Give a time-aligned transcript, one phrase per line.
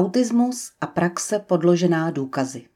[0.00, 2.66] Autismus a praxe podložená důkazy.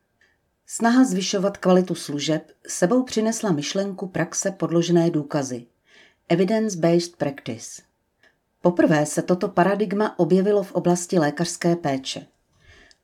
[0.67, 5.67] Snaha zvyšovat kvalitu služeb sebou přinesla myšlenku praxe podložené důkazy.
[6.29, 7.83] Evidence-based practice.
[8.63, 12.27] Poprvé se toto paradigma objevilo v oblasti lékařské péče.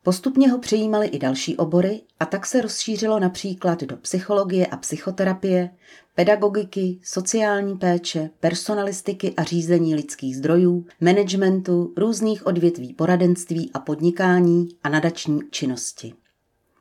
[0.02, 5.70] Postupně ho přijímaly i další obory a tak se rozšířilo například do psychologie a psychoterapie,
[6.14, 14.88] pedagogiky, sociální péče, personalistiky a řízení lidských zdrojů, managementu, různých odvětví poradenství a podnikání a
[14.88, 16.14] nadační činnosti.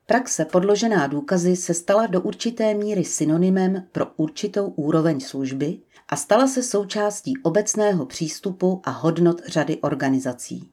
[0.05, 6.47] Praxe podložená důkazy se stala do určité míry synonymem pro určitou úroveň služby a stala
[6.47, 10.71] se součástí obecného přístupu a hodnot řady organizací.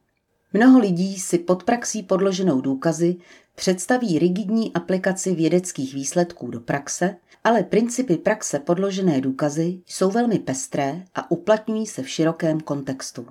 [0.57, 3.17] Mnoho lidí si pod praxí podloženou důkazy
[3.55, 11.05] představí rigidní aplikaci vědeckých výsledků do praxe, ale principy praxe podložené důkazy jsou velmi pestré
[11.15, 13.27] a uplatňují se v širokém kontextu.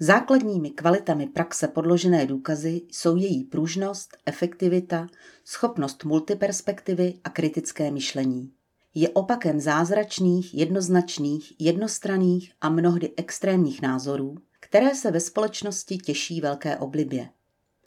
[0.00, 5.06] Základními kvalitami praxe podložené důkazy jsou její pružnost, efektivita,
[5.44, 8.50] schopnost multiperspektivy a kritické myšlení.
[8.94, 14.34] Je opakem zázračných, jednoznačných, jednostranných a mnohdy extrémních názorů,
[14.68, 17.28] které se ve společnosti těší velké oblibě.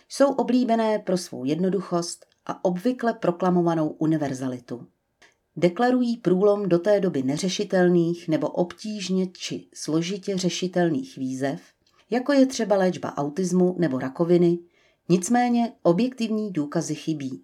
[0.09, 4.87] Jsou oblíbené pro svou jednoduchost a obvykle proklamovanou univerzalitu.
[5.55, 11.61] Deklarují průlom do té doby neřešitelných nebo obtížně či složitě řešitelných výzev,
[12.09, 14.59] jako je třeba léčba autismu nebo rakoviny,
[15.09, 17.43] nicméně objektivní důkazy chybí.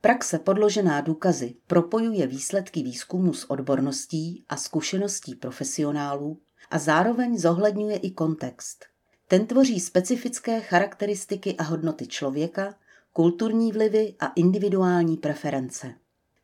[0.00, 8.10] Praxe podložená důkazy propojuje výsledky výzkumu s odborností a zkušeností profesionálů a zároveň zohledňuje i
[8.10, 8.84] kontext.
[9.28, 12.74] Ten tvoří specifické charakteristiky a hodnoty člověka,
[13.12, 15.94] kulturní vlivy a individuální preference.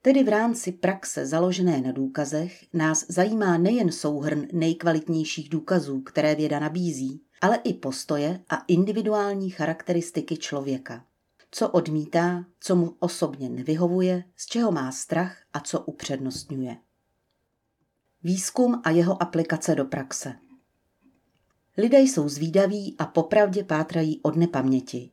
[0.03, 6.59] Tedy v rámci praxe založené na důkazech nás zajímá nejen souhrn nejkvalitnějších důkazů, které věda
[6.59, 11.04] nabízí, ale i postoje a individuální charakteristiky člověka.
[11.50, 16.76] Co odmítá, co mu osobně nevyhovuje, z čeho má strach a co upřednostňuje.
[18.23, 20.34] Výzkum a jeho aplikace do praxe.
[21.77, 25.11] Lidé jsou zvídaví a popravdě pátrají od nepaměti.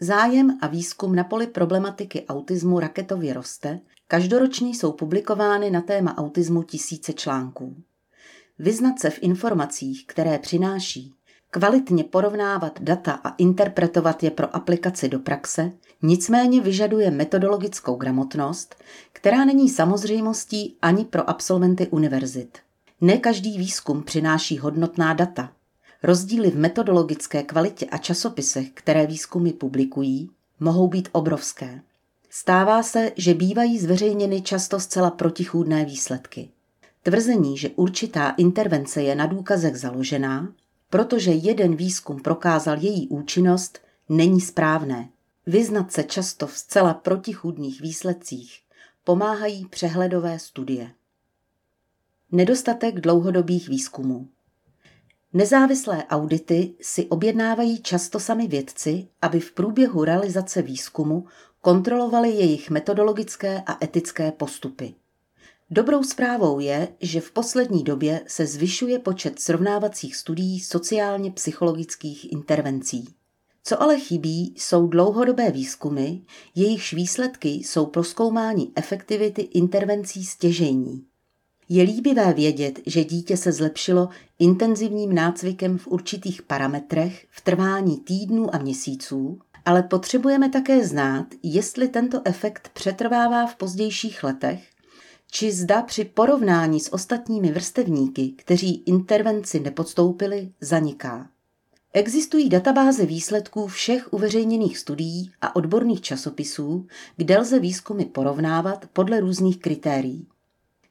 [0.00, 6.62] Zájem a výzkum na poli problematiky autismu raketově roste, každoročně jsou publikovány na téma autismu
[6.62, 7.82] tisíce článků.
[8.58, 11.14] Vyznat se v informacích, které přináší,
[11.52, 18.74] Kvalitně porovnávat data a interpretovat je pro aplikaci do praxe nicméně vyžaduje metodologickou gramotnost,
[19.12, 22.58] která není samozřejmostí ani pro absolventy univerzit.
[23.00, 25.52] Ne každý výzkum přináší hodnotná data.
[26.02, 30.30] Rozdíly v metodologické kvalitě a časopisech, které výzkumy publikují,
[30.60, 31.80] mohou být obrovské.
[32.30, 36.48] Stává se, že bývají zveřejněny často zcela protichůdné výsledky.
[37.02, 40.52] Tvrzení, že určitá intervence je na důkazech založená,
[40.90, 43.78] protože jeden výzkum prokázal její účinnost,
[44.08, 45.08] není správné.
[45.46, 48.60] Vyznat se často v zcela protichůdných výsledcích
[49.04, 50.94] pomáhají přehledové studie.
[52.32, 54.28] Nedostatek dlouhodobých výzkumů.
[55.32, 61.26] Nezávislé audity si objednávají často sami vědci, aby v průběhu realizace výzkumu
[61.60, 64.94] kontrolovali jejich metodologické a etické postupy.
[65.70, 73.19] Dobrou zprávou je, že v poslední době se zvyšuje počet srovnávacích studií sociálně-psychologických intervencí.
[73.64, 76.08] Co ale chybí, jsou dlouhodobé výzkumy,
[76.54, 81.04] jejichž výsledky jsou pro zkoumání efektivity intervencí stěžejní.
[81.68, 88.54] Je líbivé vědět, že dítě se zlepšilo intenzivním nácvikem v určitých parametrech v trvání týdnů
[88.54, 94.70] a měsíců, ale potřebujeme také znát, jestli tento efekt přetrvává v pozdějších letech
[95.30, 101.28] či zda při porovnání s ostatními vrstevníky, kteří intervenci nepodstoupili, zaniká.
[101.92, 109.58] Existují databáze výsledků všech uveřejněných studií a odborných časopisů, kde lze výzkumy porovnávat podle různých
[109.58, 110.26] kritérií.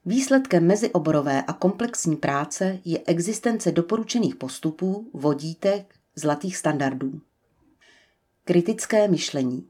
[0.05, 7.21] Výsledkem mezioborové a komplexní práce je existence doporučených postupů, vodítek, zlatých standardů.
[8.43, 9.67] Kritické myšlení.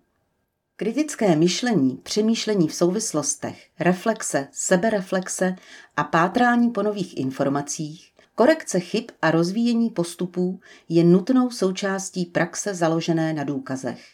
[0.75, 5.55] Kritické myšlení, přemýšlení v souvislostech, reflexe, sebereflexe
[5.97, 8.08] a pátrání po nových informacích,
[8.39, 10.59] korekce chyb a rozvíjení postupů
[10.89, 14.05] je nutnou součástí praxe založené na důkazech.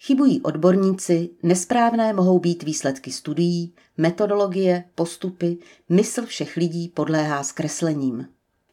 [0.00, 5.58] Chybují odborníci, nesprávné mohou být výsledky studií, metodologie, postupy,
[5.88, 8.28] mysl všech lidí podléhá zkreslením.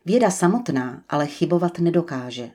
[0.05, 2.51] Věda samotná ale chybovat nedokáže.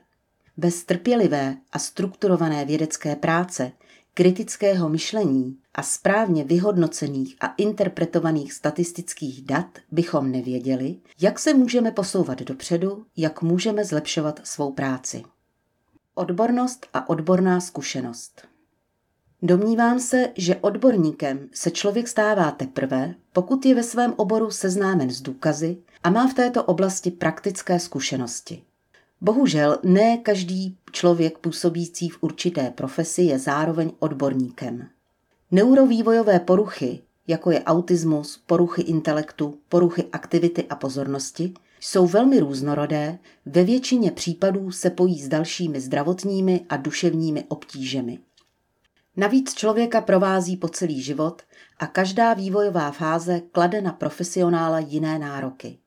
[0.57, 3.71] Bez trpělivé a strukturované vědecké práce
[4.19, 12.41] kritického myšlení a správně vyhodnocených a interpretovaných statistických dat bychom nevěděli, jak se můžeme posouvat
[12.41, 15.23] dopředu, jak můžeme zlepšovat svou práci.
[16.15, 18.47] Odbornost a odborná zkušenost.
[19.41, 25.21] Domnívám se, že odborníkem se člověk stává teprve, pokud je ve svém oboru seznámen s
[25.21, 28.63] důkazy a má v této oblasti praktické zkušenosti.
[29.21, 34.87] Bohužel ne každý člověk působící v určité profesi je zároveň odborníkem.
[35.51, 43.63] Neurovývojové poruchy, jako je autismus, poruchy intelektu, poruchy aktivity a pozornosti, jsou velmi různorodé, ve
[43.63, 48.19] většině případů se pojí s dalšími zdravotními a duševními obtížemi.
[49.17, 51.41] Navíc člověka provází po celý život
[51.79, 55.77] a každá vývojová fáze klade na profesionála jiné nároky.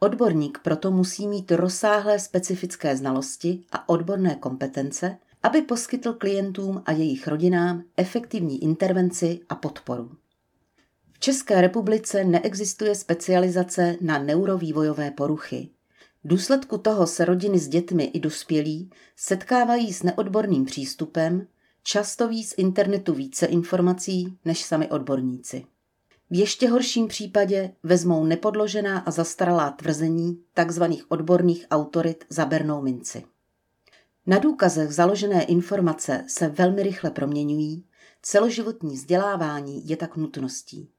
[0.00, 7.28] Odborník proto musí mít rozsáhlé specifické znalosti a odborné kompetence, aby poskytl klientům a jejich
[7.28, 10.10] rodinám efektivní intervenci a podporu.
[11.12, 15.68] V České republice neexistuje specializace na neurovývojové poruchy.
[16.24, 21.46] V důsledku toho se rodiny s dětmi i dospělí setkávají s neodborným přístupem,
[21.82, 25.64] často ví z internetu více informací než sami odborníci.
[26.30, 30.84] V ještě horším případě vezmou nepodložená a zastaralá tvrzení tzv.
[31.08, 33.24] odborných autorit za bernou minci.
[34.26, 37.84] Na důkazech založené informace se velmi rychle proměňují,
[38.22, 40.90] celoživotní vzdělávání je tak nutností.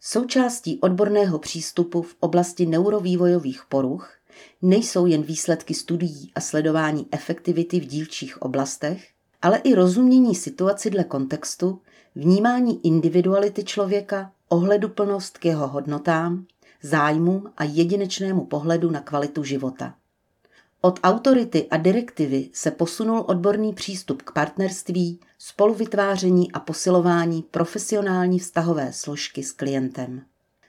[0.00, 4.12] Součástí odborného přístupu v oblasti neurovývojových poruch
[4.62, 9.08] nejsou jen výsledky studií a sledování efektivity v dílčích oblastech,
[9.42, 11.80] ale i rozumění situaci dle kontextu,
[12.16, 16.46] vnímání individuality člověka, ohleduplnost k jeho hodnotám,
[16.82, 19.94] zájmům a jedinečnému pohledu na kvalitu života.
[20.80, 28.92] Od autority a direktivy se posunul odborný přístup k partnerství, spoluvytváření a posilování profesionální vztahové
[28.92, 30.22] složky s klientem.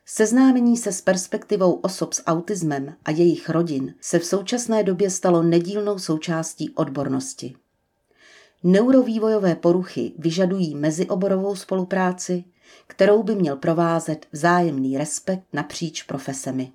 [0.06, 5.44] Seznámení se s perspektivou osob s autismem a jejich rodin se v současné době stalo
[5.44, 7.56] nedílnou součástí odbornosti.
[8.70, 12.44] Neurovývojové poruchy vyžadují mezioborovou spolupráci,
[12.88, 16.72] kterou by měl provázet vzájemný respekt napříč profesemi.